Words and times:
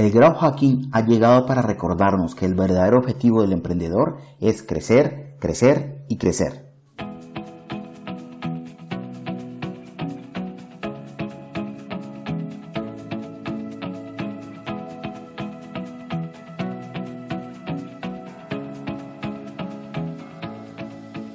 El 0.00 0.12
growth 0.12 0.38
hacking 0.38 0.88
ha 0.92 1.02
llegado 1.02 1.44
para 1.44 1.60
recordarnos 1.60 2.34
que 2.34 2.46
el 2.46 2.54
verdadero 2.54 2.96
objetivo 2.96 3.42
del 3.42 3.52
emprendedor 3.52 4.16
es 4.40 4.62
crecer, 4.62 5.36
crecer 5.38 6.06
y 6.08 6.16
crecer. 6.16 6.64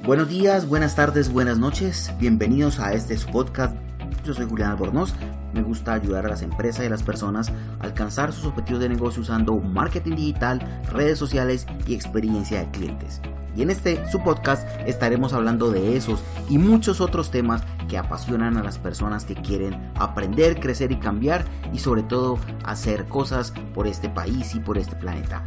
Buenos 0.04 0.28
días, 0.28 0.68
buenas 0.68 0.96
tardes, 0.96 1.32
buenas 1.32 1.60
noches. 1.60 2.12
Bienvenidos 2.20 2.80
a 2.80 2.94
este 2.94 3.16
podcast. 3.32 3.76
Yo 4.24 4.34
soy 4.34 4.50
Julián 4.50 4.72
Albornoz 4.72 5.14
me 5.56 5.64
gusta 5.64 5.94
ayudar 5.94 6.26
a 6.26 6.30
las 6.30 6.42
empresas 6.42 6.84
y 6.84 6.88
a 6.88 6.90
las 6.90 7.02
personas 7.02 7.50
a 7.80 7.86
alcanzar 7.86 8.34
sus 8.34 8.46
objetivos 8.46 8.82
de 8.82 8.90
negocio 8.90 9.22
usando 9.22 9.56
marketing 9.56 10.16
digital, 10.16 10.84
redes 10.92 11.18
sociales 11.18 11.66
y 11.88 11.96
experiencia 11.96 12.60
de 12.60 12.70
clientes. 12.72 13.22
Y 13.56 13.62
en 13.62 13.70
este 13.70 14.06
su 14.12 14.22
podcast 14.22 14.68
estaremos 14.86 15.32
hablando 15.32 15.72
de 15.72 15.96
esos 15.96 16.22
y 16.50 16.58
muchos 16.58 17.00
otros 17.00 17.32
temas 17.32 17.64
que 17.88 17.98
apasionan 17.98 18.58
a 18.58 18.64
las 18.64 18.78
personas 18.78 19.24
que 19.24 19.36
quieren 19.36 19.92
aprender, 19.96 20.60
crecer 20.60 20.92
y 20.92 20.98
cambiar 20.98 21.46
y 21.72 21.80
sobre 21.80 22.04
todo 22.04 22.38
hacer 22.66 23.06
cosas 23.06 23.54
por 23.74 23.88
este 23.88 24.10
país 24.10 24.56
y 24.56 24.60
por 24.60 24.78
este 24.78 24.98
planeta. 24.98 25.46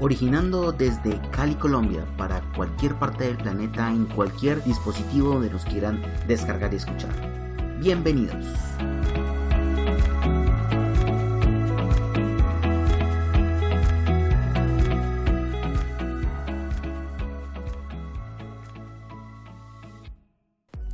Originando 0.00 0.70
desde 0.70 1.20
Cali, 1.32 1.56
Colombia, 1.56 2.04
para 2.16 2.40
cualquier 2.54 2.94
parte 2.94 3.24
del 3.24 3.38
planeta 3.38 3.88
en 3.88 4.06
cualquier 4.06 4.62
dispositivo 4.62 5.30
donde 5.30 5.50
nos 5.50 5.64
quieran 5.64 6.00
descargar 6.28 6.72
y 6.72 6.76
escuchar. 6.76 7.47
Bienvenidos. 7.80 8.44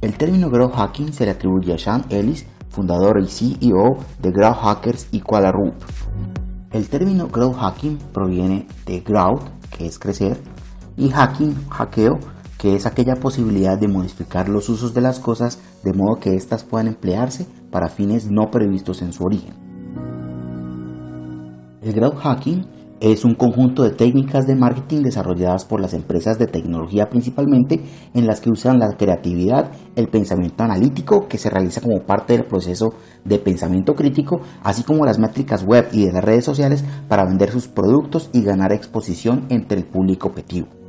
El 0.02 0.18
término 0.18 0.50
growth 0.50 0.74
hacking 0.74 1.14
se 1.14 1.24
le 1.24 1.30
atribuye 1.30 1.72
a 1.72 1.78
Sean 1.78 2.04
Ellis, 2.10 2.46
fundador 2.68 3.18
y 3.18 3.28
CEO 3.28 3.96
de 4.20 4.30
Growth 4.30 4.58
Hackers 4.58 5.08
y 5.10 5.20
Qualarup. 5.20 5.74
El 6.70 6.86
término 6.90 7.28
growth 7.28 7.56
hacking 7.56 7.96
proviene 8.12 8.66
de 8.84 9.00
growth, 9.00 9.48
que 9.70 9.86
es 9.86 9.98
crecer, 9.98 10.38
y 10.98 11.08
hacking, 11.08 11.54
hackeo, 11.70 12.18
que 12.58 12.74
es 12.74 12.86
aquella 12.86 13.16
posibilidad 13.16 13.78
de 13.78 13.88
modificar 13.88 14.48
los 14.48 14.68
usos 14.68 14.94
de 14.94 15.00
las 15.00 15.18
cosas 15.18 15.58
de 15.82 15.92
modo 15.92 16.20
que 16.20 16.34
éstas 16.34 16.64
puedan 16.64 16.88
emplearse 16.88 17.46
para 17.70 17.88
fines 17.88 18.30
no 18.30 18.50
previstos 18.50 19.02
en 19.02 19.12
su 19.12 19.24
origen. 19.24 19.54
El 21.82 21.92
growth 21.92 22.16
hacking 22.16 22.66
es 23.00 23.24
un 23.24 23.34
conjunto 23.34 23.82
de 23.82 23.90
técnicas 23.90 24.46
de 24.46 24.54
marketing 24.54 25.02
desarrolladas 25.02 25.66
por 25.66 25.80
las 25.80 25.92
empresas 25.92 26.38
de 26.38 26.46
tecnología 26.46 27.10
principalmente 27.10 27.80
en 28.14 28.26
las 28.26 28.40
que 28.40 28.50
usan 28.50 28.78
la 28.78 28.96
creatividad, 28.96 29.70
el 29.94 30.08
pensamiento 30.08 30.64
analítico 30.64 31.28
que 31.28 31.36
se 31.36 31.50
realiza 31.50 31.82
como 31.82 32.00
parte 32.06 32.32
del 32.32 32.46
proceso 32.46 32.94
de 33.24 33.38
pensamiento 33.38 33.94
crítico, 33.94 34.40
así 34.62 34.84
como 34.84 35.04
las 35.04 35.18
métricas 35.18 35.64
web 35.64 35.88
y 35.92 36.06
de 36.06 36.12
las 36.12 36.24
redes 36.24 36.44
sociales 36.46 36.84
para 37.08 37.26
vender 37.26 37.50
sus 37.50 37.68
productos 37.68 38.30
y 38.32 38.42
ganar 38.42 38.72
exposición 38.72 39.44
entre 39.50 39.78
el 39.78 39.84
público 39.84 40.28
objetivo 40.28 40.83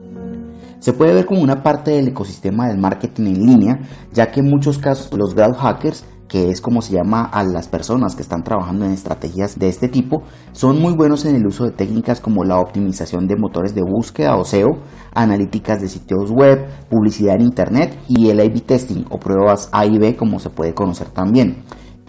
se 0.85 0.93
puede 0.93 1.15
ver 1.15 1.25
como 1.25 1.41
una 1.41 1.63
parte 1.63 1.89
del 1.89 2.09
ecosistema 2.09 2.67
del 2.67 2.77
marketing 2.77 3.23
en 3.23 3.43
línea, 3.43 3.79
ya 4.13 4.29
que 4.29 4.41
en 4.41 4.51
muchos 4.51 4.77
casos 4.77 5.11
los 5.17 5.33
growth 5.33 5.57
hackers 5.57 6.05
que 6.27 6.51
es 6.51 6.61
como 6.61 6.83
se 6.83 6.93
llama 6.93 7.23
a 7.23 7.43
las 7.43 7.67
personas 7.67 8.15
que 8.15 8.21
están 8.21 8.43
trabajando 8.43 8.85
en 8.85 8.91
estrategias 8.91 9.57
de 9.57 9.67
este 9.67 9.87
tipo, 9.87 10.21
son 10.51 10.79
muy 10.79 10.93
buenos 10.93 11.25
en 11.25 11.35
el 11.35 11.47
uso 11.47 11.63
de 11.63 11.71
técnicas 11.71 12.21
como 12.21 12.43
la 12.43 12.59
optimización 12.59 13.25
de 13.25 13.35
motores 13.35 13.73
de 13.73 13.81
búsqueda 13.81 14.37
o 14.37 14.45
SEO, 14.45 14.77
analíticas 15.15 15.81
de 15.81 15.87
sitios 15.87 16.29
web, 16.29 16.67
publicidad 16.87 17.33
en 17.33 17.41
Internet 17.41 17.97
y 18.07 18.29
el 18.29 18.39
A-B 18.39 18.61
testing 18.61 19.05
o 19.09 19.17
pruebas 19.17 19.69
A 19.71 19.87
y 19.87 19.97
B 19.97 20.15
como 20.15 20.37
se 20.37 20.51
puede 20.51 20.75
conocer 20.75 21.07
también. 21.07 21.63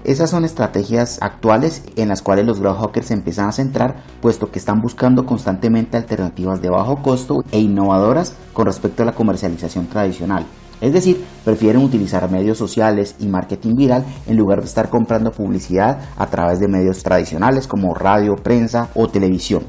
Esas 0.04 0.30
son 0.30 0.44
estrategias 0.44 1.18
actuales 1.20 1.82
en 1.96 2.08
las 2.08 2.22
cuales 2.22 2.46
los 2.46 2.60
growth 2.60 2.78
hackers 2.78 3.08
se 3.08 3.14
empiezan 3.14 3.48
a 3.48 3.52
centrar, 3.52 3.96
puesto 4.20 4.50
que 4.50 4.58
están 4.58 4.80
buscando 4.80 5.26
constantemente 5.26 5.96
alternativas 5.96 6.62
de 6.62 6.70
bajo 6.70 7.02
costo 7.02 7.42
e 7.50 7.58
innovadoras 7.58 8.34
con 8.52 8.66
respecto 8.66 9.02
a 9.02 9.06
la 9.06 9.14
comercialización 9.14 9.86
tradicional. 9.86 10.46
Es 10.80 10.92
decir, 10.92 11.24
prefieren 11.44 11.82
utilizar 11.82 12.30
medios 12.30 12.58
sociales 12.58 13.16
y 13.18 13.26
marketing 13.26 13.74
viral 13.76 14.04
en 14.26 14.36
lugar 14.36 14.60
de 14.60 14.66
estar 14.66 14.90
comprando 14.90 15.32
publicidad 15.32 15.98
a 16.16 16.26
través 16.26 16.60
de 16.60 16.68
medios 16.68 17.02
tradicionales 17.02 17.66
como 17.66 17.94
radio, 17.94 18.36
prensa 18.36 18.90
o 18.94 19.08
televisión. 19.08 19.64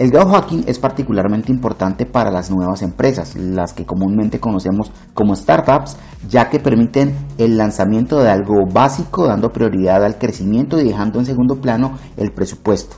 El 0.00 0.10
growth 0.10 0.30
hacking 0.30 0.64
es 0.66 0.78
particularmente 0.78 1.52
importante 1.52 2.06
para 2.06 2.30
las 2.30 2.50
nuevas 2.50 2.80
empresas, 2.80 3.36
las 3.36 3.74
que 3.74 3.84
comúnmente 3.84 4.40
conocemos 4.40 4.90
como 5.12 5.36
startups, 5.36 5.98
ya 6.26 6.48
que 6.48 6.58
permiten 6.58 7.14
el 7.36 7.58
lanzamiento 7.58 8.18
de 8.18 8.30
algo 8.30 8.64
básico 8.72 9.26
dando 9.26 9.52
prioridad 9.52 10.02
al 10.02 10.16
crecimiento 10.16 10.80
y 10.80 10.84
dejando 10.84 11.18
en 11.18 11.26
segundo 11.26 11.56
plano 11.56 11.98
el 12.16 12.32
presupuesto. 12.32 12.96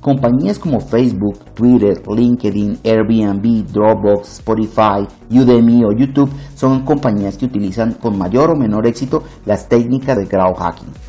Compañías 0.00 0.58
como 0.58 0.80
Facebook, 0.80 1.40
Twitter, 1.52 2.00
LinkedIn, 2.08 2.78
Airbnb, 2.84 3.70
Dropbox, 3.70 4.38
Spotify, 4.38 5.06
Udemy 5.30 5.84
o 5.84 5.92
YouTube 5.92 6.30
son 6.54 6.86
compañías 6.86 7.36
que 7.36 7.44
utilizan 7.44 7.92
con 7.92 8.16
mayor 8.16 8.48
o 8.52 8.56
menor 8.56 8.86
éxito 8.86 9.24
las 9.44 9.68
técnicas 9.68 10.16
de 10.16 10.24
growth 10.24 10.56
hacking. 10.56 11.07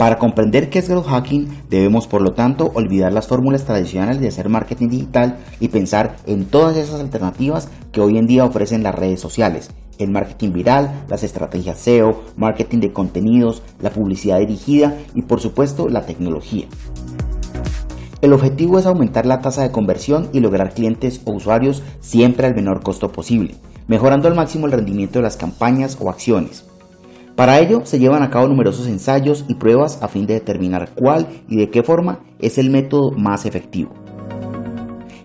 Para 0.00 0.16
comprender 0.16 0.70
qué 0.70 0.78
es 0.78 0.88
growth 0.88 1.08
hacking, 1.08 1.46
debemos 1.68 2.06
por 2.06 2.22
lo 2.22 2.32
tanto 2.32 2.72
olvidar 2.72 3.12
las 3.12 3.28
fórmulas 3.28 3.66
tradicionales 3.66 4.18
de 4.18 4.28
hacer 4.28 4.48
marketing 4.48 4.88
digital 4.88 5.36
y 5.60 5.68
pensar 5.68 6.16
en 6.24 6.46
todas 6.46 6.78
esas 6.78 7.00
alternativas 7.00 7.68
que 7.92 8.00
hoy 8.00 8.16
en 8.16 8.26
día 8.26 8.46
ofrecen 8.46 8.82
las 8.82 8.94
redes 8.94 9.20
sociales, 9.20 9.68
el 9.98 10.10
marketing 10.10 10.52
viral, 10.52 11.04
las 11.10 11.22
estrategias 11.22 11.80
SEO, 11.80 12.22
marketing 12.38 12.78
de 12.78 12.94
contenidos, 12.94 13.62
la 13.78 13.90
publicidad 13.90 14.38
dirigida 14.38 14.96
y 15.14 15.20
por 15.20 15.42
supuesto 15.42 15.90
la 15.90 16.06
tecnología. 16.06 16.64
El 18.22 18.32
objetivo 18.32 18.78
es 18.78 18.86
aumentar 18.86 19.26
la 19.26 19.42
tasa 19.42 19.60
de 19.60 19.70
conversión 19.70 20.30
y 20.32 20.40
lograr 20.40 20.72
clientes 20.72 21.20
o 21.26 21.32
usuarios 21.32 21.82
siempre 22.00 22.46
al 22.46 22.54
menor 22.54 22.82
costo 22.82 23.12
posible, 23.12 23.56
mejorando 23.86 24.28
al 24.28 24.34
máximo 24.34 24.64
el 24.64 24.72
rendimiento 24.72 25.18
de 25.18 25.24
las 25.24 25.36
campañas 25.36 25.98
o 26.00 26.08
acciones. 26.08 26.69
Para 27.40 27.58
ello 27.58 27.80
se 27.84 27.98
llevan 27.98 28.22
a 28.22 28.28
cabo 28.28 28.48
numerosos 28.48 28.86
ensayos 28.86 29.46
y 29.48 29.54
pruebas 29.54 30.02
a 30.02 30.08
fin 30.08 30.26
de 30.26 30.34
determinar 30.34 30.90
cuál 30.94 31.26
y 31.48 31.56
de 31.56 31.70
qué 31.70 31.82
forma 31.82 32.20
es 32.38 32.58
el 32.58 32.68
método 32.68 33.12
más 33.12 33.46
efectivo. 33.46 33.94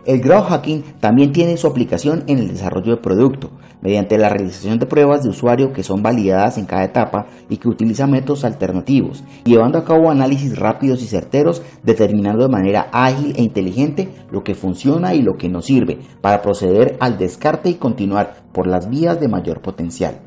El 0.06 0.22
growth 0.22 0.46
hacking 0.46 0.82
también 1.02 1.34
tiene 1.34 1.58
su 1.58 1.68
aplicación 1.68 2.24
en 2.28 2.38
el 2.38 2.48
desarrollo 2.48 2.96
de 2.96 3.02
producto, 3.02 3.50
mediante 3.82 4.18
la 4.18 4.30
realización 4.30 4.80
de 4.80 4.86
pruebas 4.86 5.24
de 5.24 5.30
usuario 5.30 5.74
que 5.74 5.84
son 5.84 6.02
validadas 6.02 6.58
en 6.58 6.66
cada 6.66 6.86
etapa 6.86 7.26
y 7.50 7.58
que 7.58 7.68
utilizan 7.68 8.12
métodos 8.12 8.46
alternativos, 8.46 9.26
llevando 9.44 9.78
a 9.78 9.84
cabo 9.84 10.10
análisis 10.10 10.58
rápidos 10.58 11.04
y 11.04 11.08
certeros, 11.08 11.64
determinando 11.84 12.44
de 12.44 12.50
manera 12.50 12.88
ágil 12.94 13.34
e 13.36 13.44
inteligente 13.44 14.08
lo 14.32 14.42
que 14.42 14.56
funciona 14.56 15.14
y 15.14 15.22
lo 15.22 15.36
que 15.36 15.50
no 15.50 15.62
sirve, 15.62 16.00
para 16.22 16.42
proceder 16.42 16.96
al 17.02 17.18
descarte 17.18 17.70
y 17.70 17.74
continuar 17.74 18.38
por 18.54 18.68
las 18.68 18.90
vías 18.90 19.20
de 19.20 19.28
mayor 19.28 19.62
potencial. 19.62 20.25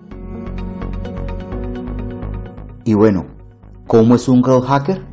Y 2.88 2.94
bueno, 2.94 3.26
¿cómo 3.86 4.14
es 4.14 4.30
un 4.30 4.40
growth 4.40 4.64
hacker? 4.64 5.04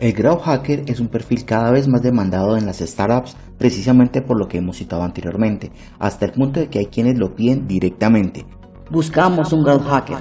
El 0.00 0.12
growth 0.12 0.42
hacker 0.42 0.82
es 0.88 0.98
un 0.98 1.06
perfil 1.06 1.44
cada 1.44 1.70
vez 1.70 1.86
más 1.86 2.02
demandado 2.02 2.56
en 2.56 2.66
las 2.66 2.78
startups 2.78 3.36
precisamente 3.56 4.22
por 4.22 4.40
lo 4.40 4.48
que 4.48 4.58
hemos 4.58 4.78
citado 4.78 5.04
anteriormente, 5.04 5.70
hasta 6.00 6.24
el 6.24 6.32
punto 6.32 6.58
de 6.58 6.66
que 6.66 6.80
hay 6.80 6.86
quienes 6.86 7.16
lo 7.16 7.36
piden 7.36 7.68
directamente. 7.68 8.44
Buscamos 8.90 9.52
un 9.52 9.62
growth 9.62 9.86
hacker. 9.86 10.16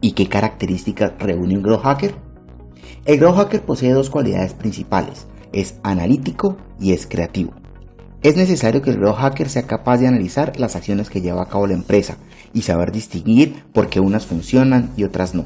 ¿Y 0.00 0.10
qué 0.10 0.28
características 0.28 1.12
reúne 1.20 1.56
un 1.56 1.62
growth 1.62 1.84
hacker? 1.84 2.16
El 3.04 3.20
growth 3.20 3.36
hacker 3.36 3.62
posee 3.62 3.92
dos 3.92 4.10
cualidades 4.10 4.54
principales, 4.54 5.28
es 5.52 5.78
analítico 5.84 6.56
y 6.80 6.94
es 6.94 7.06
creativo. 7.06 7.52
Es 8.24 8.36
necesario 8.36 8.80
que 8.80 8.88
el 8.88 8.96
growth 8.96 9.18
hacker 9.18 9.50
sea 9.50 9.66
capaz 9.66 9.98
de 9.98 10.06
analizar 10.06 10.58
las 10.58 10.76
acciones 10.76 11.10
que 11.10 11.20
lleva 11.20 11.42
a 11.42 11.46
cabo 11.46 11.66
la 11.66 11.74
empresa 11.74 12.16
y 12.54 12.62
saber 12.62 12.90
distinguir 12.90 13.62
por 13.74 13.90
qué 13.90 14.00
unas 14.00 14.24
funcionan 14.24 14.92
y 14.96 15.04
otras 15.04 15.34
no. 15.34 15.44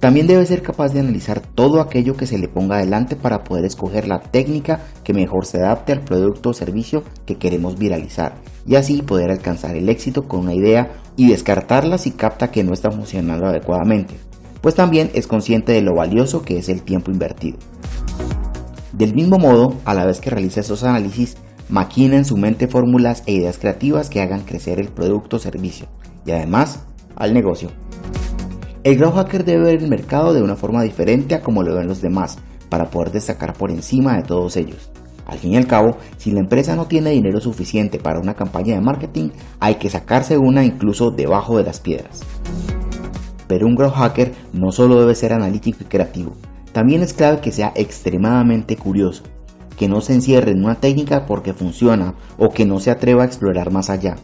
También 0.00 0.26
debe 0.26 0.46
ser 0.46 0.62
capaz 0.62 0.94
de 0.94 1.00
analizar 1.00 1.40
todo 1.40 1.82
aquello 1.82 2.16
que 2.16 2.26
se 2.26 2.38
le 2.38 2.48
ponga 2.48 2.76
adelante 2.76 3.14
para 3.14 3.44
poder 3.44 3.66
escoger 3.66 4.08
la 4.08 4.20
técnica 4.20 4.80
que 5.04 5.12
mejor 5.12 5.44
se 5.44 5.58
adapte 5.58 5.92
al 5.92 6.00
producto 6.00 6.48
o 6.48 6.54
servicio 6.54 7.04
que 7.26 7.36
queremos 7.36 7.78
viralizar 7.78 8.36
y 8.66 8.76
así 8.76 9.02
poder 9.02 9.30
alcanzar 9.30 9.76
el 9.76 9.90
éxito 9.90 10.26
con 10.26 10.40
una 10.40 10.54
idea 10.54 10.92
y 11.14 11.28
descartarla 11.28 11.98
si 11.98 12.12
capta 12.12 12.50
que 12.50 12.64
no 12.64 12.72
está 12.72 12.90
funcionando 12.90 13.44
adecuadamente, 13.44 14.14
pues 14.62 14.74
también 14.74 15.10
es 15.12 15.26
consciente 15.26 15.72
de 15.72 15.82
lo 15.82 15.94
valioso 15.94 16.40
que 16.40 16.56
es 16.56 16.70
el 16.70 16.80
tiempo 16.80 17.10
invertido. 17.10 17.58
Del 18.94 19.14
mismo 19.14 19.36
modo, 19.36 19.74
a 19.84 19.92
la 19.92 20.06
vez 20.06 20.20
que 20.20 20.30
realiza 20.30 20.60
esos 20.60 20.84
análisis, 20.84 21.36
maquina 21.68 22.16
en 22.16 22.24
su 22.24 22.36
mente 22.36 22.68
fórmulas 22.68 23.22
e 23.26 23.32
ideas 23.32 23.58
creativas 23.58 24.08
que 24.08 24.20
hagan 24.20 24.44
crecer 24.44 24.80
el 24.80 24.88
producto 24.88 25.36
o 25.36 25.40
servicio 25.40 25.86
y 26.24 26.30
además 26.30 26.84
al 27.16 27.34
negocio. 27.34 27.70
El 28.84 28.96
growth 28.96 29.16
hacker 29.16 29.44
debe 29.44 29.64
ver 29.64 29.82
el 29.82 29.90
mercado 29.90 30.32
de 30.32 30.42
una 30.42 30.56
forma 30.56 30.82
diferente 30.82 31.34
a 31.34 31.42
como 31.42 31.62
lo 31.62 31.74
ven 31.74 31.88
los 31.88 32.00
demás, 32.00 32.38
para 32.68 32.90
poder 32.90 33.12
destacar 33.12 33.54
por 33.54 33.70
encima 33.70 34.16
de 34.16 34.22
todos 34.22 34.56
ellos. 34.56 34.90
Al 35.26 35.38
fin 35.38 35.52
y 35.52 35.56
al 35.56 35.66
cabo, 35.66 35.96
si 36.16 36.30
la 36.30 36.40
empresa 36.40 36.74
no 36.74 36.86
tiene 36.86 37.10
dinero 37.10 37.40
suficiente 37.40 37.98
para 37.98 38.20
una 38.20 38.34
campaña 38.34 38.74
de 38.74 38.80
marketing, 38.80 39.30
hay 39.60 39.74
que 39.74 39.90
sacarse 39.90 40.38
una 40.38 40.64
incluso 40.64 41.10
debajo 41.10 41.58
de 41.58 41.64
las 41.64 41.80
piedras. 41.80 42.22
Pero 43.46 43.66
un 43.66 43.74
growth 43.74 43.94
hacker 43.94 44.32
no 44.52 44.72
solo 44.72 45.00
debe 45.00 45.14
ser 45.14 45.32
analítico 45.32 45.78
y 45.82 45.86
creativo, 45.86 46.32
también 46.72 47.02
es 47.02 47.12
clave 47.12 47.40
que 47.40 47.52
sea 47.52 47.72
extremadamente 47.74 48.76
curioso, 48.76 49.24
que 49.78 49.88
no 49.88 50.00
se 50.00 50.12
encierre 50.12 50.50
en 50.50 50.64
una 50.64 50.74
técnica 50.74 51.24
porque 51.24 51.54
funciona 51.54 52.14
o 52.36 52.48
que 52.48 52.66
no 52.66 52.80
se 52.80 52.90
atreva 52.90 53.22
a 53.22 53.26
explorar 53.26 53.72
más 53.72 53.88
allá. 53.88 54.16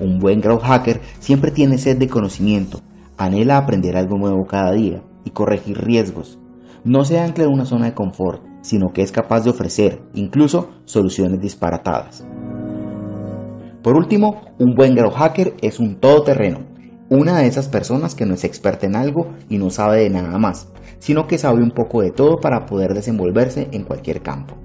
Un 0.00 0.18
buen 0.18 0.40
growth 0.40 0.62
hacker 0.62 1.00
siempre 1.18 1.50
tiene 1.50 1.78
sed 1.78 1.98
de 1.98 2.08
conocimiento, 2.08 2.80
anhela 3.16 3.58
aprender 3.58 3.96
algo 3.96 4.16
nuevo 4.16 4.46
cada 4.46 4.72
día 4.72 5.02
y 5.24 5.30
corregir 5.30 5.78
riesgos. 5.78 6.38
No 6.84 7.04
se 7.04 7.18
ancla 7.18 7.44
en 7.44 7.52
una 7.52 7.66
zona 7.66 7.86
de 7.86 7.94
confort, 7.94 8.42
sino 8.62 8.92
que 8.92 9.02
es 9.02 9.12
capaz 9.12 9.42
de 9.42 9.50
ofrecer 9.50 10.00
incluso 10.14 10.70
soluciones 10.84 11.40
disparatadas. 11.40 12.26
Por 13.82 13.96
último, 13.96 14.40
un 14.58 14.74
buen 14.74 14.94
growth 14.94 15.14
hacker 15.14 15.54
es 15.60 15.78
un 15.78 15.96
todoterreno, 15.96 16.60
una 17.10 17.38
de 17.38 17.46
esas 17.46 17.68
personas 17.68 18.14
que 18.14 18.26
no 18.26 18.34
es 18.34 18.44
experta 18.44 18.86
en 18.86 18.96
algo 18.96 19.32
y 19.48 19.58
no 19.58 19.70
sabe 19.70 20.02
de 20.02 20.10
nada 20.10 20.38
más, 20.38 20.68
sino 20.98 21.26
que 21.26 21.38
sabe 21.38 21.62
un 21.62 21.70
poco 21.70 22.02
de 22.02 22.10
todo 22.10 22.36
para 22.36 22.66
poder 22.66 22.94
desenvolverse 22.94 23.68
en 23.72 23.84
cualquier 23.84 24.22
campo. 24.22 24.56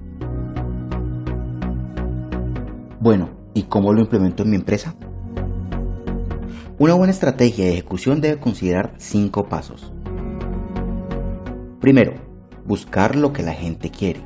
Bueno, 3.04 3.28
¿y 3.52 3.64
cómo 3.64 3.92
lo 3.92 4.00
implemento 4.00 4.44
en 4.44 4.48
mi 4.48 4.56
empresa? 4.56 4.94
Una 6.78 6.94
buena 6.94 7.12
estrategia 7.12 7.66
de 7.66 7.72
ejecución 7.72 8.22
debe 8.22 8.40
considerar 8.40 8.94
cinco 8.96 9.46
pasos. 9.46 9.92
Primero, 11.82 12.14
buscar 12.64 13.14
lo 13.14 13.34
que 13.34 13.42
la 13.42 13.52
gente 13.52 13.90
quiere. 13.90 14.22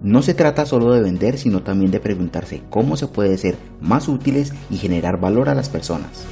No 0.00 0.22
se 0.22 0.34
trata 0.34 0.66
solo 0.66 0.92
de 0.92 1.02
vender, 1.02 1.36
sino 1.36 1.64
también 1.64 1.90
de 1.90 1.98
preguntarse 1.98 2.62
cómo 2.70 2.96
se 2.96 3.08
puede 3.08 3.36
ser 3.38 3.56
más 3.80 4.06
útiles 4.06 4.52
y 4.70 4.76
generar 4.76 5.18
valor 5.18 5.48
a 5.48 5.56
las 5.56 5.68
personas. 5.68 6.26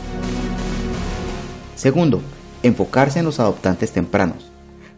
Segundo, 1.75 2.21
enfocarse 2.63 3.19
en 3.19 3.25
los 3.25 3.41
adoptantes 3.41 3.91
tempranos. 3.91 4.53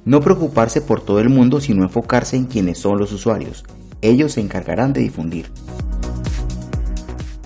No 0.04 0.20
preocuparse 0.20 0.82
por 0.82 1.00
todo 1.00 1.20
el 1.20 1.30
mundo, 1.30 1.62
sino 1.62 1.84
enfocarse 1.84 2.36
en 2.36 2.44
quienes 2.44 2.76
son 2.76 2.98
los 2.98 3.12
usuarios. 3.12 3.64
Ellos 4.02 4.32
se 4.32 4.42
encargarán 4.42 4.92
de 4.92 5.00
difundir. 5.00 5.46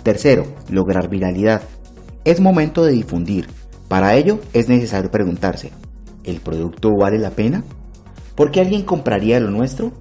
Tercero, 0.03 0.47
lograr 0.69 1.09
viralidad. 1.09 1.63
Es 2.25 2.41
momento 2.41 2.85
de 2.85 2.93
difundir. 2.93 3.47
Para 3.87 4.17
ello 4.17 4.41
es 4.53 4.69
necesario 4.69 5.13
preguntarse, 5.13 5.71
¿el 6.25 6.41
producto 6.41 6.91
vale 6.99 7.19
la 7.19 7.31
pena? 7.31 7.63
¿Por 8.35 8.51
qué 8.51 8.61
alguien 8.61 8.83
compraría 8.83 9.39
lo 9.39 9.51
nuestro? 9.51 9.93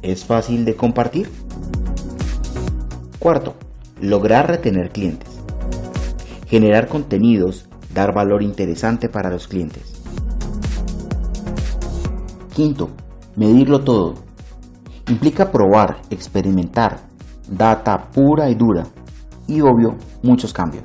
¿Es 0.00 0.24
fácil 0.24 0.64
de 0.64 0.74
compartir? 0.74 1.28
Cuarto, 3.18 3.56
lograr 4.00 4.48
retener 4.48 4.90
clientes. 4.90 5.28
Generar 6.46 6.88
contenidos, 6.88 7.68
dar 7.92 8.14
valor 8.14 8.42
interesante 8.42 9.10
para 9.10 9.28
los 9.28 9.48
clientes. 9.48 10.00
Quinto, 12.54 12.88
medirlo 13.34 13.80
todo. 13.80 14.14
Implica 15.08 15.50
probar, 15.50 16.00
experimentar, 16.08 17.00
data 17.50 18.10
pura 18.12 18.48
y 18.48 18.54
dura 18.54 18.84
y 19.46 19.60
obvio 19.60 19.96
muchos 20.22 20.52
cambios. 20.52 20.84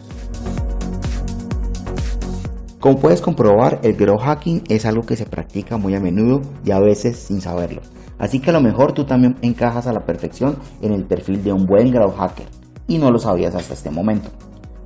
Como 2.80 2.98
puedes 2.98 3.22
comprobar, 3.22 3.80
el 3.84 3.94
grow 3.94 4.18
hacking 4.18 4.63
es 4.68 4.88
algo 4.88 5.04
que 5.04 5.16
se 5.16 5.28
practica 5.28 5.78
muy 5.78 5.94
a 5.94 6.00
menudo 6.00 6.42
y 6.66 6.72
a 6.72 6.80
veces 6.80 7.19
sin 7.19 7.40
saberlo. 7.40 7.81
Así 8.18 8.40
que 8.40 8.50
a 8.50 8.54
lo 8.54 8.62
mejor 8.62 8.94
tú 8.94 9.06
también 9.06 9.36
encajas 9.44 9.86
a 9.86 9.94
la 9.94 10.06
perfección 10.06 10.58
en 10.81 10.92
el 10.92 11.06
perfil 11.06 11.44
de 11.44 11.54
un 11.54 11.66
buen 11.66 11.92
grow 11.92 12.12
hacker 12.12 12.48
y 12.88 12.98
no 12.98 13.12
lo 13.12 13.19
sabías 13.19 13.54
hasta 13.54 13.75
este 13.75 13.92
momento. 13.92 14.30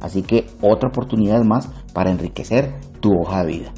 Así 0.01 0.23
que 0.23 0.45
otra 0.61 0.89
oportunidad 0.89 1.43
más 1.43 1.69
para 1.93 2.11
enriquecer 2.11 2.73
tu 2.99 3.11
hoja 3.17 3.43
de 3.43 3.47
vida. 3.47 3.71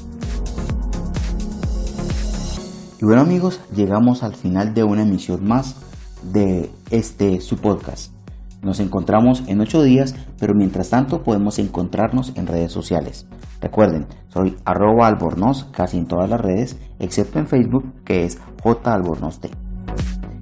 Y 3.00 3.04
bueno 3.04 3.22
amigos, 3.22 3.60
llegamos 3.72 4.24
al 4.24 4.34
final 4.34 4.74
de 4.74 4.82
una 4.82 5.02
emisión 5.02 5.46
más 5.46 5.76
de 6.22 6.70
este 6.90 7.40
su 7.40 7.56
podcast. 7.56 8.17
Nos 8.62 8.80
encontramos 8.80 9.44
en 9.46 9.60
8 9.60 9.82
días, 9.82 10.14
pero 10.38 10.54
mientras 10.54 10.90
tanto 10.90 11.22
podemos 11.22 11.58
encontrarnos 11.58 12.32
en 12.36 12.46
redes 12.46 12.72
sociales. 12.72 13.26
Recuerden, 13.60 14.06
soy 14.28 14.56
arroba 14.64 15.06
albornoz 15.06 15.64
casi 15.70 15.98
en 15.98 16.06
todas 16.06 16.28
las 16.28 16.40
redes, 16.40 16.78
excepto 16.98 17.38
en 17.38 17.46
Facebook 17.46 17.84
que 18.04 18.24
es 18.24 18.38
J 18.62 19.02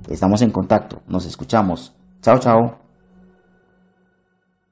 Estamos 0.09 0.43
en 0.43 0.51
contacto, 0.51 1.03
nos 1.09 1.27
escuchamos. 1.27 1.95
Chao, 2.23 2.39
chao. 2.39 2.86